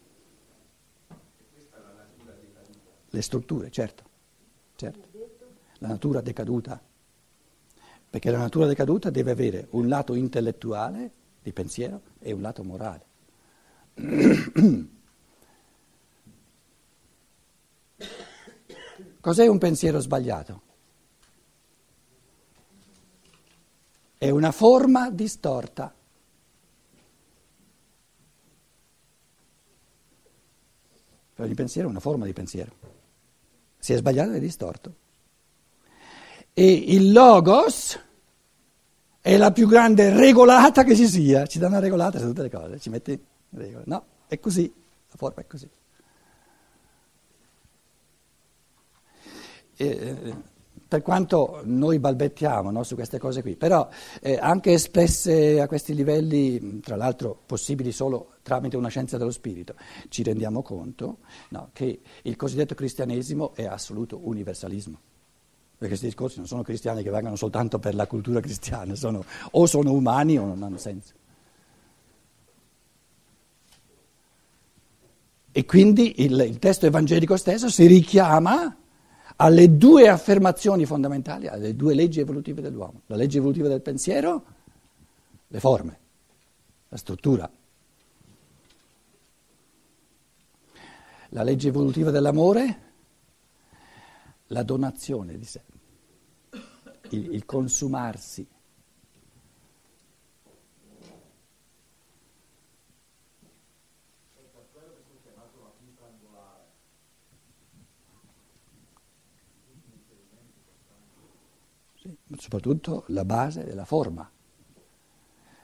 Le 3.10 3.22
strutture, 3.22 3.70
certo, 3.70 4.04
certo. 4.76 5.08
La 5.78 5.88
natura 5.88 6.22
decaduta. 6.22 6.80
Perché 8.08 8.30
la 8.30 8.38
natura 8.38 8.66
decaduta 8.66 9.10
deve 9.10 9.32
avere 9.32 9.66
un 9.70 9.88
lato 9.88 10.14
intellettuale 10.14 11.10
di 11.42 11.52
pensiero 11.52 12.00
e 12.18 12.32
un 12.32 12.40
lato 12.40 12.62
morale. 12.62 13.04
Cos'è 19.20 19.46
un 19.46 19.58
pensiero 19.58 20.00
sbagliato? 20.00 20.62
È 24.18 24.30
una 24.30 24.52
forma 24.52 25.10
distorta. 25.10 25.94
Ogni 31.42 31.54
pensiero 31.54 31.88
è 31.88 31.90
una 31.90 32.00
forma 32.00 32.24
di 32.24 32.32
pensiero. 32.32 32.72
Se 33.78 33.94
è 33.94 33.96
sbagliato 33.96 34.32
è 34.32 34.40
distorto. 34.40 34.94
E 36.54 36.72
il 36.72 37.12
logos 37.12 37.98
è 39.20 39.36
la 39.36 39.52
più 39.52 39.66
grande 39.66 40.14
regolata 40.14 40.84
che 40.84 40.94
ci 40.94 41.06
sia. 41.06 41.46
Ci 41.46 41.58
dà 41.58 41.66
una 41.66 41.78
regolata 41.78 42.18
su 42.18 42.26
tutte 42.26 42.42
le 42.42 42.50
cose, 42.50 42.78
ci 42.78 42.90
mette 42.90 43.12
in 43.12 43.58
regola. 43.58 43.82
No, 43.86 44.04
è 44.26 44.38
così, 44.38 44.72
la 45.10 45.16
forma 45.16 45.42
è 45.42 45.46
così. 45.46 45.68
eh, 49.82 50.34
per 50.92 51.00
quanto 51.00 51.62
noi 51.64 51.98
balbettiamo 51.98 52.70
no, 52.70 52.82
su 52.82 52.96
queste 52.96 53.18
cose 53.18 53.40
qui, 53.40 53.56
però 53.56 53.88
eh, 54.20 54.36
anche 54.38 54.74
espresse 54.74 55.58
a 55.58 55.66
questi 55.66 55.94
livelli, 55.94 56.80
tra 56.80 56.96
l'altro 56.96 57.34
possibili 57.46 57.92
solo 57.92 58.32
tramite 58.42 58.76
una 58.76 58.88
scienza 58.88 59.16
dello 59.16 59.30
spirito, 59.30 59.74
ci 60.08 60.22
rendiamo 60.22 60.60
conto 60.60 61.20
no, 61.48 61.70
che 61.72 62.02
il 62.20 62.36
cosiddetto 62.36 62.74
cristianesimo 62.74 63.54
è 63.54 63.64
assoluto 63.64 64.20
universalismo. 64.22 65.00
Perché 65.70 65.88
questi 65.88 66.04
discorsi 66.04 66.36
non 66.36 66.46
sono 66.46 66.62
cristiani 66.62 67.02
che 67.02 67.08
vengono 67.08 67.36
soltanto 67.36 67.78
per 67.78 67.94
la 67.94 68.06
cultura 68.06 68.40
cristiana, 68.40 68.94
sono, 68.94 69.24
o 69.52 69.64
sono 69.64 69.92
umani 69.92 70.36
o 70.36 70.44
non 70.44 70.62
hanno 70.62 70.76
senso. 70.76 71.14
E 75.52 75.64
quindi 75.64 76.22
il, 76.22 76.38
il 76.38 76.58
testo 76.58 76.84
evangelico 76.84 77.38
stesso 77.38 77.70
si 77.70 77.86
richiama 77.86 78.76
alle 79.42 79.76
due 79.76 80.06
affermazioni 80.06 80.86
fondamentali, 80.86 81.48
alle 81.48 81.74
due 81.74 81.94
leggi 81.94 82.20
evolutive 82.20 82.60
dell'uomo. 82.60 83.02
La 83.06 83.16
legge 83.16 83.38
evolutiva 83.38 83.66
del 83.66 83.80
pensiero, 83.80 84.44
le 85.48 85.58
forme, 85.58 85.98
la 86.88 86.96
struttura. 86.96 87.50
La 91.30 91.42
legge 91.42 91.66
evolutiva 91.66 92.12
dell'amore, 92.12 92.80
la 94.46 94.62
donazione 94.62 95.36
di 95.36 95.44
sé, 95.44 95.62
il, 97.08 97.34
il 97.34 97.44
consumarsi. 97.44 98.46
Soprattutto 112.42 113.04
la 113.08 113.24
base 113.24 113.62
della 113.62 113.84
forma. 113.84 114.28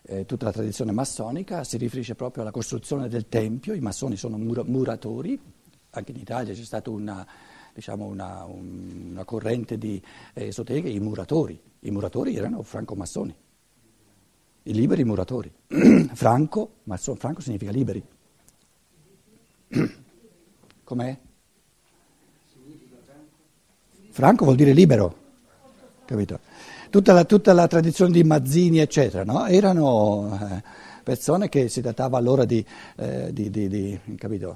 Eh, 0.02 0.24
tutta 0.26 0.44
la 0.44 0.52
tradizione 0.52 0.92
massonica 0.92 1.64
si 1.64 1.76
riferisce 1.76 2.14
proprio 2.14 2.42
alla 2.42 2.52
costruzione 2.52 3.08
del 3.08 3.28
tempio, 3.28 3.74
i 3.74 3.80
massoni 3.80 4.14
sono 4.16 4.38
mur- 4.38 4.64
muratori, 4.64 5.36
anche 5.90 6.12
in 6.12 6.18
Italia 6.18 6.54
c'è 6.54 6.62
stata 6.62 6.88
una, 6.88 7.26
diciamo 7.74 8.04
una, 8.04 8.44
un, 8.44 9.08
una 9.10 9.24
corrente 9.24 9.76
di 9.76 10.00
eh, 10.34 10.46
esoterica, 10.46 10.88
i 10.88 11.00
muratori. 11.00 11.60
I 11.80 11.90
muratori 11.90 12.36
erano 12.36 12.62
franco-massoni, 12.62 13.34
i 14.62 14.72
liberi 14.72 15.02
muratori. 15.02 15.52
Franco, 16.14 16.74
masson, 16.84 17.16
franco 17.16 17.40
significa 17.40 17.72
liberi. 17.72 18.00
Com'è? 20.84 21.18
Franco 24.10 24.44
vuol 24.44 24.56
dire 24.56 24.72
libero, 24.72 25.27
capito? 26.08 26.40
tutta 26.90 27.12
la, 27.12 27.24
tutta 27.24 27.52
la 27.52 27.66
tradizione 27.66 28.12
di 28.12 28.24
Mazzini, 28.24 28.78
eccetera, 28.78 29.24
no? 29.24 29.46
erano 29.46 30.38
eh, 30.40 30.62
persone 31.02 31.48
che 31.48 31.68
si 31.68 31.80
datava 31.80 32.18
allora 32.18 32.44
di, 32.44 32.64
eh, 32.96 33.32
di, 33.32 33.50
di, 33.50 33.68
di 33.68 34.00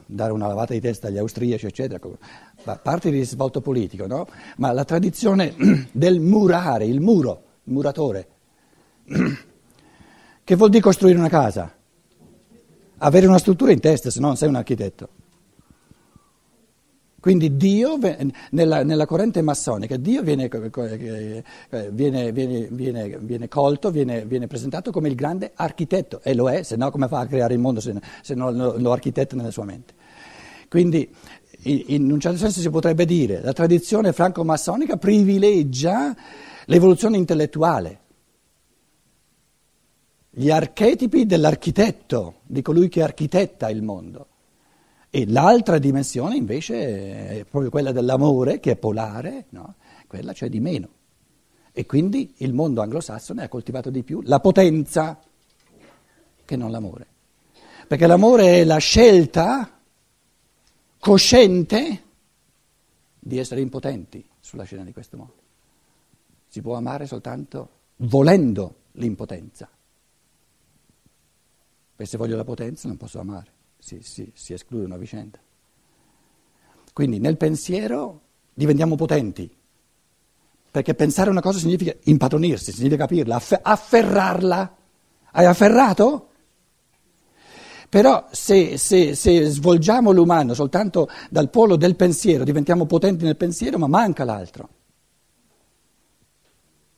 dare 0.07 0.33
una 0.33 0.47
lavata 0.47 0.73
di 0.73 0.81
testa 0.81 1.09
agli 1.09 1.19
austriaci, 1.19 1.67
eccetera, 1.67 2.01
parte 2.83 3.11
di 3.11 3.19
risvolto 3.19 3.61
politico, 3.61 4.07
no? 4.07 4.27
ma 4.57 4.73
la 4.73 4.85
tradizione 4.85 5.55
del 5.93 6.21
murare, 6.21 6.87
il 6.87 7.01
muro, 7.01 7.43
il 7.65 7.73
muratore, 7.73 8.29
che 10.45 10.57
vuol 10.57 10.71
dire 10.71 10.83
costruire 10.83 11.19
una 11.19 11.29
casa? 11.29 11.73
Avere 13.05 13.27
una 13.27 13.39
struttura 13.39 13.73
in 13.73 13.81
testa, 13.81 14.11
se 14.11 14.21
no 14.21 14.29
non 14.29 14.37
sei 14.37 14.49
un 14.49 14.55
architetto. 14.55 15.09
Quindi 17.23 17.57
Dio, 17.57 18.01
nella, 18.51 18.83
nella 18.83 19.07
corrente 19.07 19.43
massonica, 19.43 19.97
Dio 19.97 20.23
viene, 20.23 20.51
eh, 20.51 21.91
viene, 21.93 22.33
viene, 22.33 22.69
viene 23.21 23.47
colto, 23.47 23.93
viene, 23.93 24.27
presentato 24.49 24.91
come 24.91 25.07
il 25.07 25.15
grande 25.15 25.53
architetto, 25.55 26.21
e 26.25 26.35
lo 26.35 26.51
è, 26.51 26.65
se 26.65 26.75
no 26.75 26.91
come 26.91 27.07
fa 27.07 27.21
a 27.21 27.27
creare 27.27 27.55
il 27.55 27.61
mondo 27.61 27.79
se, 27.79 27.95
se 28.23 28.35
non 28.35 28.57
lo, 28.57 28.77
lo 28.77 28.91
architetta 28.91 29.37
nella 29.37 29.53
sua 29.53 29.63
mente. 29.65 29.95
Quindi 30.69 31.09
in 31.63 32.11
un 32.11 32.19
certo 32.19 32.39
senso 32.39 32.59
si 32.59 32.71
potrebbe 32.71 33.05
dire 33.05 33.37
che 33.37 33.45
la 33.45 33.53
tradizione 33.53 34.13
franco-massonica 34.13 34.97
privilegia 34.97 36.17
l'evoluzione 36.65 37.19
intellettuale, 37.19 38.01
gli 40.29 40.51
archetipi 40.51 41.25
dell'architetto, 41.25 42.41
di 42.43 42.63
colui 42.63 42.89
che 42.89 43.01
architetta 43.01 43.71
il 43.71 43.83
mondo. 43.83 44.27
E 45.15 45.27
l'altra 45.27 45.77
dimensione 45.77 46.37
invece 46.37 47.41
è 47.41 47.45
proprio 47.45 47.69
quella 47.69 47.93
dell'amore, 47.93 48.61
che 48.61 48.71
è 48.71 48.77
polare, 48.77 49.45
no? 49.51 49.75
quella 50.07 50.33
c'è 50.33 50.49
di 50.49 50.59
meno. 50.59 50.89
E 51.71 51.85
quindi 51.85 52.33
il 52.39 52.55
mondo 52.55 52.81
anglosassone 52.81 53.43
ha 53.43 53.49
coltivato 53.49 53.91
di 53.91 54.05
più 54.05 54.23
la 54.23 54.41
potenza 54.41 55.21
che 56.47 56.57
non 56.57 56.71
l'amore. 56.71 57.07
Perché 57.87 58.07
l'amore 58.07 58.61
è 58.61 58.65
la 58.65 58.79
scelta 58.79 59.79
cosciente 60.99 62.03
di 63.19 63.37
essere 63.37 63.61
impotenti 63.61 64.27
sulla 64.41 64.65
scena 64.65 64.83
di 64.83 64.95
questo 64.95 65.19
mondo. 65.19 65.43
Si 66.49 66.63
può 66.63 66.75
amare 66.75 67.05
soltanto 67.05 67.69
volendo 67.97 68.77
l'impotenza. 68.93 69.69
Perché 71.97 72.11
se 72.11 72.17
voglio 72.17 72.37
la 72.37 72.45
potenza 72.45 72.89
non 72.89 72.97
posso 72.97 73.21
amare 73.21 73.61
si, 73.83 73.99
si, 74.03 74.31
si 74.33 74.53
esclude 74.53 74.85
una 74.85 74.97
vicenda. 74.97 75.39
Quindi 76.93 77.19
nel 77.19 77.37
pensiero 77.37 78.21
diventiamo 78.55 78.95
potenti, 78.95 79.51
perché 80.71 80.95
pensare 80.95 81.31
una 81.31 81.41
cosa 81.41 81.59
significa 81.59 81.93
impadronirsi, 82.05 82.71
significa 82.71 83.07
capirla, 83.07 83.43
afferrarla. 83.63 84.77
Hai 85.33 85.47
afferrato? 85.47 86.29
Però 87.89 88.29
se, 88.31 88.79
se, 88.79 89.17
se, 89.17 89.45
svolgiamo 89.47 90.13
l'umano 90.13 90.55
soltanto 90.55 91.09
dal 91.29 91.51
polo 91.51 91.77
del 91.77 91.97
pensiero, 91.97 92.45
diventiamo 92.45 92.87
potenti 92.87 93.25
nel 93.25 93.37
pensiero, 93.37 93.79
ma 93.79 93.89
manca 93.89 94.23
l'altro. 94.25 94.69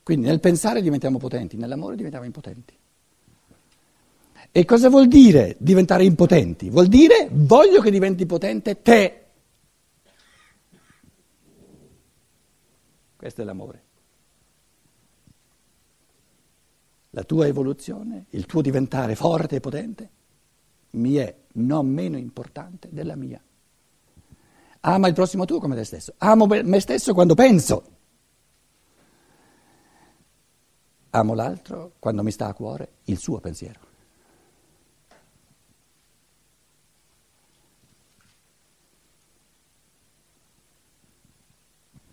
Quindi 0.02 0.26
nel 0.26 0.40
pensare 0.40 0.82
diventiamo 0.82 1.16
potenti, 1.16 1.56
nell'amore 1.56 1.96
diventiamo 1.96 2.26
impotenti. 2.26 2.76
E 4.56 4.64
cosa 4.64 4.88
vuol 4.88 5.08
dire 5.08 5.56
diventare 5.58 6.04
impotenti? 6.04 6.70
Vuol 6.70 6.86
dire 6.86 7.28
voglio 7.32 7.80
che 7.80 7.90
diventi 7.90 8.24
potente 8.24 8.80
te. 8.82 9.24
Questo 13.16 13.42
è 13.42 13.44
l'amore. 13.44 13.82
La 17.10 17.24
tua 17.24 17.48
evoluzione, 17.48 18.26
il 18.30 18.46
tuo 18.46 18.60
diventare 18.62 19.16
forte 19.16 19.56
e 19.56 19.60
potente, 19.60 20.10
mi 20.90 21.16
è 21.16 21.34
non 21.54 21.88
meno 21.88 22.16
importante 22.16 22.90
della 22.92 23.16
mia. 23.16 23.42
Ama 24.82 25.08
il 25.08 25.14
prossimo 25.14 25.46
tuo 25.46 25.58
come 25.58 25.74
te 25.74 25.82
stesso. 25.82 26.14
Amo 26.18 26.46
me 26.46 26.78
stesso 26.78 27.12
quando 27.12 27.34
penso. 27.34 27.96
Amo 31.10 31.34
l'altro 31.34 31.94
quando 31.98 32.22
mi 32.22 32.30
sta 32.30 32.46
a 32.46 32.54
cuore 32.54 32.98
il 33.06 33.18
suo 33.18 33.40
pensiero. 33.40 33.83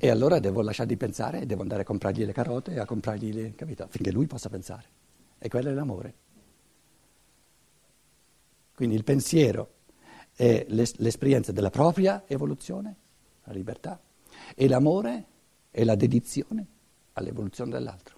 E 0.03 0.09
allora 0.09 0.39
devo 0.39 0.63
lasciare 0.63 0.89
di 0.89 0.97
pensare 0.97 1.41
e 1.41 1.45
devo 1.45 1.61
andare 1.61 1.83
a 1.83 1.85
comprargli 1.85 2.25
le 2.25 2.33
carote, 2.33 2.79
a 2.79 2.85
comprargli 2.85 3.31
le, 3.31 3.53
capito? 3.53 3.83
Affinché 3.83 4.11
lui 4.11 4.25
possa 4.25 4.49
pensare. 4.49 4.85
E 5.37 5.47
quello 5.47 5.69
è 5.69 5.73
l'amore. 5.73 6.13
Quindi 8.73 8.95
il 8.95 9.03
pensiero 9.03 9.73
è 10.33 10.65
l'esperienza 10.69 11.51
della 11.51 11.69
propria 11.69 12.23
evoluzione, 12.25 12.95
la 13.43 13.53
libertà, 13.53 14.01
e 14.55 14.67
l'amore 14.67 15.25
è 15.69 15.83
la 15.83 15.93
dedizione 15.93 16.65
all'evoluzione 17.13 17.69
dell'altro. 17.69 18.17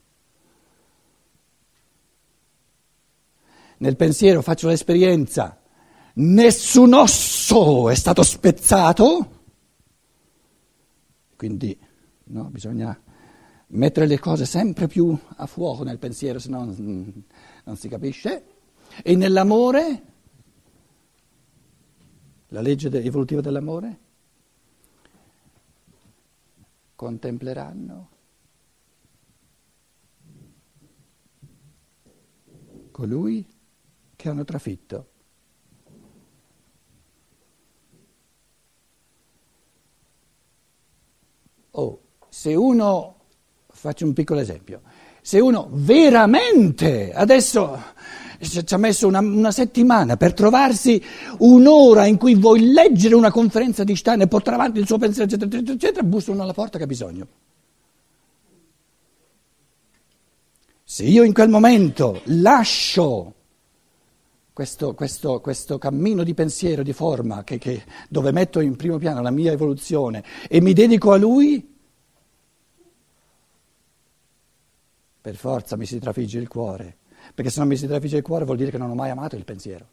Nel 3.80 3.98
pensiero 3.98 4.42
faccio 4.42 4.70
l'esperienza, 4.70 5.62
nessun 6.14 6.94
osso 6.94 7.90
è 7.90 7.96
stato 7.96 8.24
spezzato, 8.24 9.42
quindi 11.36 11.78
no, 12.26 12.46
bisogna 12.50 13.00
mettere 13.68 14.06
le 14.06 14.20
cose 14.20 14.46
sempre 14.46 14.88
più 14.88 15.18
a 15.38 15.46
fuoco 15.46 15.84
nel 15.84 16.00
pensiero, 16.00 16.40
se 16.40 16.50
no 16.50 16.66
non, 16.66 17.26
non 17.64 17.76
si 17.76 17.88
capisce. 17.88 18.46
E 19.04 19.16
nell'amore, 19.16 20.04
la 22.50 22.62
legge 22.62 22.90
evolutiva 22.90 23.42
dell'amore, 23.42 24.00
contempleranno 26.96 28.10
colui 32.92 33.46
che 34.16 34.30
hanno 34.30 34.44
trafitto. 34.44 35.13
Oh, 41.76 42.00
se 42.30 42.54
uno, 42.54 43.16
faccio 43.68 44.06
un 44.06 44.14
piccolo 44.14 44.40
esempio, 44.40 44.82
se 45.22 45.40
uno 45.40 45.70
veramente 45.72 47.12
adesso 47.14 47.82
ci 48.40 48.62
ha 48.74 48.78
messo 48.78 49.08
una, 49.08 49.20
una, 49.20 49.52
settimana 49.52 50.18
per 50.18 50.34
trovarsi 50.34 51.02
un'ora 51.40 52.06
in 52.06 52.18
cui 52.18 52.36
vuoi 52.36 52.72
leggere 52.72 53.16
una 53.16 53.32
conferenza 53.32 53.84
di 53.84 53.96
Stein 53.96 54.22
e 54.22 54.28
portare 54.28 54.58
avanti 54.58 54.80
il 54.80 54.86
suo 54.86 54.98
pensiero, 55.00 55.28
eccetera, 55.28 55.50
eccetera, 55.50 55.74
eccetera, 55.74 56.04
bussa 56.04 56.32
uno 56.32 56.44
alla 56.44 56.54
porta 56.54 56.78
che 56.78 56.84
ha 56.84 56.88
bisogno. 56.88 57.28
Se 60.84 61.04
io 61.06 61.24
in 61.24 61.34
quel 61.34 61.50
momento 61.50 62.22
lascio 62.26 63.34
questo, 64.54 64.94
questo, 64.94 65.42
questo 65.42 65.80
cammino 65.80 66.24
di 66.24 66.36
pensiero, 66.36 66.84
di 66.84 66.94
forma, 66.94 67.44
che, 67.44 67.58
che, 67.58 67.84
dove 68.08 68.32
metto 68.32 68.60
in 68.60 68.76
primo 68.76 68.98
piano 68.98 69.22
la 69.22 69.32
mia 69.32 69.52
evoluzione 69.52 70.24
e 70.48 70.62
mi 70.62 70.74
dedico 70.74 71.12
a 71.12 71.18
lui, 71.18 71.76
per 75.20 75.36
forza 75.36 75.76
mi 75.76 75.88
si 75.88 75.98
trafigge 76.00 76.38
il 76.38 76.48
cuore, 76.48 76.98
perché 77.34 77.50
se 77.50 77.60
non 77.60 77.68
mi 77.68 77.78
si 77.78 77.88
trafigge 77.88 78.18
il 78.18 78.24
cuore 78.24 78.46
vuol 78.46 78.58
dire 78.58 78.70
che 78.70 78.78
non 78.78 78.92
ho 78.92 78.96
mai 78.96 79.10
amato 79.10 79.36
il 79.36 79.44
pensiero. 79.44 79.88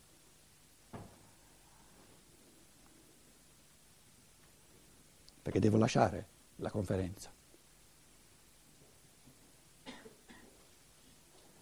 Perché 5.43 5.59
devo 5.59 5.79
lasciare 5.79 6.27
la 6.57 6.71
conferenza. 6.71 7.33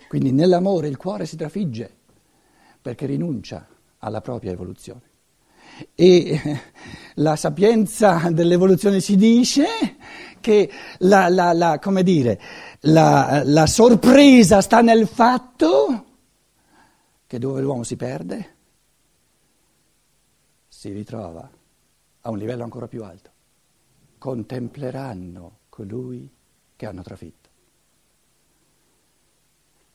Quindi 0.08 0.32
nell'amore 0.32 0.88
il 0.88 0.96
cuore 0.96 1.26
si 1.26 1.36
trafigge 1.36 1.97
perché 2.88 3.04
rinuncia 3.04 3.68
alla 3.98 4.22
propria 4.22 4.50
evoluzione. 4.50 5.02
E 5.94 6.40
la 7.16 7.36
sapienza 7.36 8.30
dell'evoluzione 8.30 9.02
ci 9.02 9.14
dice 9.14 9.66
che 10.40 10.70
la, 11.00 11.28
la, 11.28 11.52
la, 11.52 11.78
dire, 12.02 12.40
la 12.80 13.66
sorpresa 13.66 14.62
sta 14.62 14.80
nel 14.80 15.06
fatto 15.06 16.06
che 17.26 17.38
dove 17.38 17.60
l'uomo 17.60 17.82
si 17.82 17.96
perde 17.96 18.56
si 20.66 20.90
ritrova 20.90 21.46
a 22.22 22.30
un 22.30 22.38
livello 22.38 22.62
ancora 22.64 22.88
più 22.88 23.04
alto. 23.04 23.30
Contempleranno 24.16 25.58
colui 25.68 26.26
che 26.74 26.86
hanno 26.86 27.02
trafitto. 27.02 27.47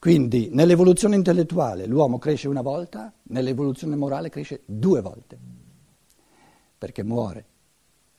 Quindi 0.03 0.49
nell'evoluzione 0.51 1.15
intellettuale 1.15 1.85
l'uomo 1.85 2.19
cresce 2.19 2.49
una 2.49 2.59
volta, 2.59 3.13
nell'evoluzione 3.29 3.95
morale 3.95 4.27
cresce 4.27 4.63
due 4.65 4.99
volte, 4.99 5.39
perché 6.77 7.03
muore 7.03 7.45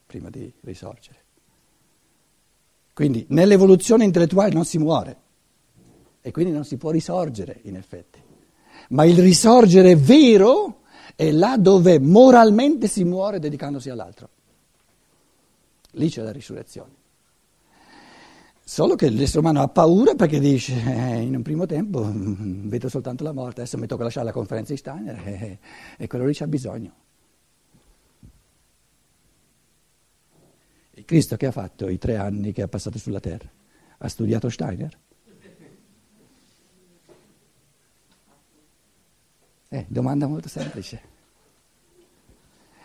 prima 0.06 0.30
di 0.30 0.50
risorgere. 0.62 1.18
Quindi 2.94 3.26
nell'evoluzione 3.28 4.04
intellettuale 4.04 4.54
non 4.54 4.64
si 4.64 4.78
muore 4.78 5.16
e 6.22 6.30
quindi 6.30 6.52
non 6.52 6.64
si 6.64 6.78
può 6.78 6.90
risorgere 6.90 7.60
in 7.64 7.76
effetti. 7.76 8.18
Ma 8.88 9.04
il 9.04 9.18
risorgere 9.18 9.94
vero 9.94 10.84
è 11.14 11.30
là 11.32 11.58
dove 11.58 11.98
moralmente 11.98 12.88
si 12.88 13.04
muore 13.04 13.38
dedicandosi 13.38 13.90
all'altro. 13.90 14.30
Lì 15.90 16.08
c'è 16.08 16.22
la 16.22 16.32
risurrezione. 16.32 17.02
Solo 18.74 18.96
che 18.96 19.08
l'essere 19.08 19.38
umano 19.38 19.62
ha 19.62 19.68
paura 19.68 20.16
perché 20.16 20.40
dice, 20.40 20.74
eh, 20.74 21.20
in 21.20 21.36
un 21.36 21.42
primo 21.42 21.64
tempo 21.64 22.04
mm, 22.04 22.68
vedo 22.68 22.88
soltanto 22.88 23.22
la 23.22 23.30
morte, 23.30 23.60
adesso 23.60 23.78
mi 23.78 23.86
tocca 23.86 24.02
lasciare 24.02 24.26
la 24.26 24.32
conferenza 24.32 24.72
di 24.72 24.78
Steiner 24.80 25.28
e, 25.28 25.58
e 25.96 26.06
quello 26.08 26.26
lì 26.26 26.34
c'ha 26.34 26.48
bisogno. 26.48 26.92
E 30.90 31.04
Cristo 31.04 31.36
che 31.36 31.46
ha 31.46 31.52
fatto 31.52 31.88
i 31.88 31.98
tre 31.98 32.16
anni 32.16 32.50
che 32.50 32.62
ha 32.62 32.66
passato 32.66 32.98
sulla 32.98 33.20
terra? 33.20 33.48
Ha 33.98 34.08
studiato 34.08 34.48
Steiner? 34.48 34.98
Eh, 39.68 39.86
domanda 39.86 40.26
molto 40.26 40.48
semplice. 40.48 41.00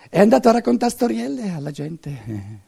È 0.08 0.20
andato 0.20 0.50
a 0.50 0.52
raccontare 0.52 0.92
storielle 0.92 1.50
alla 1.50 1.72
gente. 1.72 2.68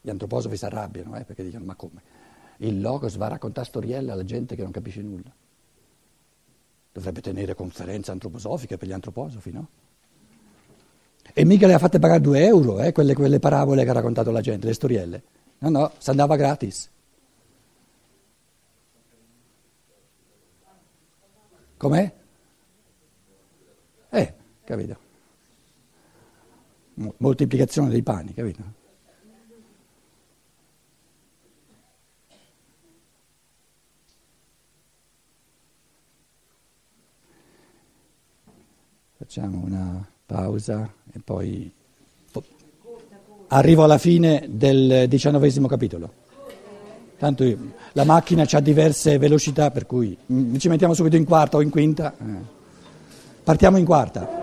Gli 0.00 0.10
antroposofi 0.10 0.56
si 0.56 0.64
arrabbiano 0.64 1.16
eh, 1.16 1.24
perché 1.24 1.42
dicono 1.42 1.64
ma 1.64 1.74
come? 1.74 2.02
Il 2.58 2.80
logos 2.80 3.16
va 3.16 3.26
a 3.26 3.30
raccontare 3.30 3.66
storielle 3.66 4.10
alla 4.10 4.24
gente 4.24 4.56
che 4.56 4.62
non 4.62 4.70
capisce 4.70 5.02
nulla. 5.02 5.32
Dovrebbe 6.92 7.20
tenere 7.20 7.54
conferenze 7.54 8.10
antroposofiche 8.10 8.76
per 8.76 8.88
gli 8.88 8.92
antroposofi, 8.92 9.52
no? 9.52 9.68
E 11.32 11.44
mica 11.44 11.66
le 11.66 11.74
ha 11.74 11.78
fatte 11.78 11.98
pagare 11.98 12.20
due 12.20 12.44
euro, 12.44 12.80
eh, 12.80 12.92
quelle, 12.92 13.14
quelle 13.14 13.38
parabole 13.38 13.84
che 13.84 13.90
ha 13.90 13.92
raccontato 13.92 14.30
la 14.30 14.40
gente, 14.40 14.66
le 14.66 14.72
storielle. 14.72 15.22
No, 15.58 15.68
no, 15.68 15.92
si 15.98 16.10
andava 16.10 16.36
gratis. 16.36 16.90
Com'è? 21.76 22.12
Eh, 24.10 24.34
capito? 24.64 24.96
Moltiplicazione 27.18 27.90
dei 27.90 28.02
pani, 28.02 28.34
capito? 28.34 28.77
Facciamo 39.30 39.60
una 39.62 40.02
pausa 40.24 40.90
e 41.12 41.20
poi 41.22 41.70
arrivo 43.48 43.84
alla 43.84 43.98
fine 43.98 44.46
del 44.48 45.04
diciannovesimo 45.06 45.66
capitolo. 45.68 46.10
Tanto 47.18 47.44
la 47.92 48.04
macchina 48.04 48.46
ha 48.50 48.60
diverse 48.60 49.18
velocità, 49.18 49.70
per 49.70 49.84
cui 49.84 50.16
ci 50.56 50.68
mettiamo 50.70 50.94
subito 50.94 51.16
in 51.16 51.26
quarta 51.26 51.58
o 51.58 51.60
in 51.60 51.68
quinta. 51.68 52.14
Eh. 52.16 52.24
Partiamo 53.44 53.76
in 53.76 53.84
quarta. 53.84 54.37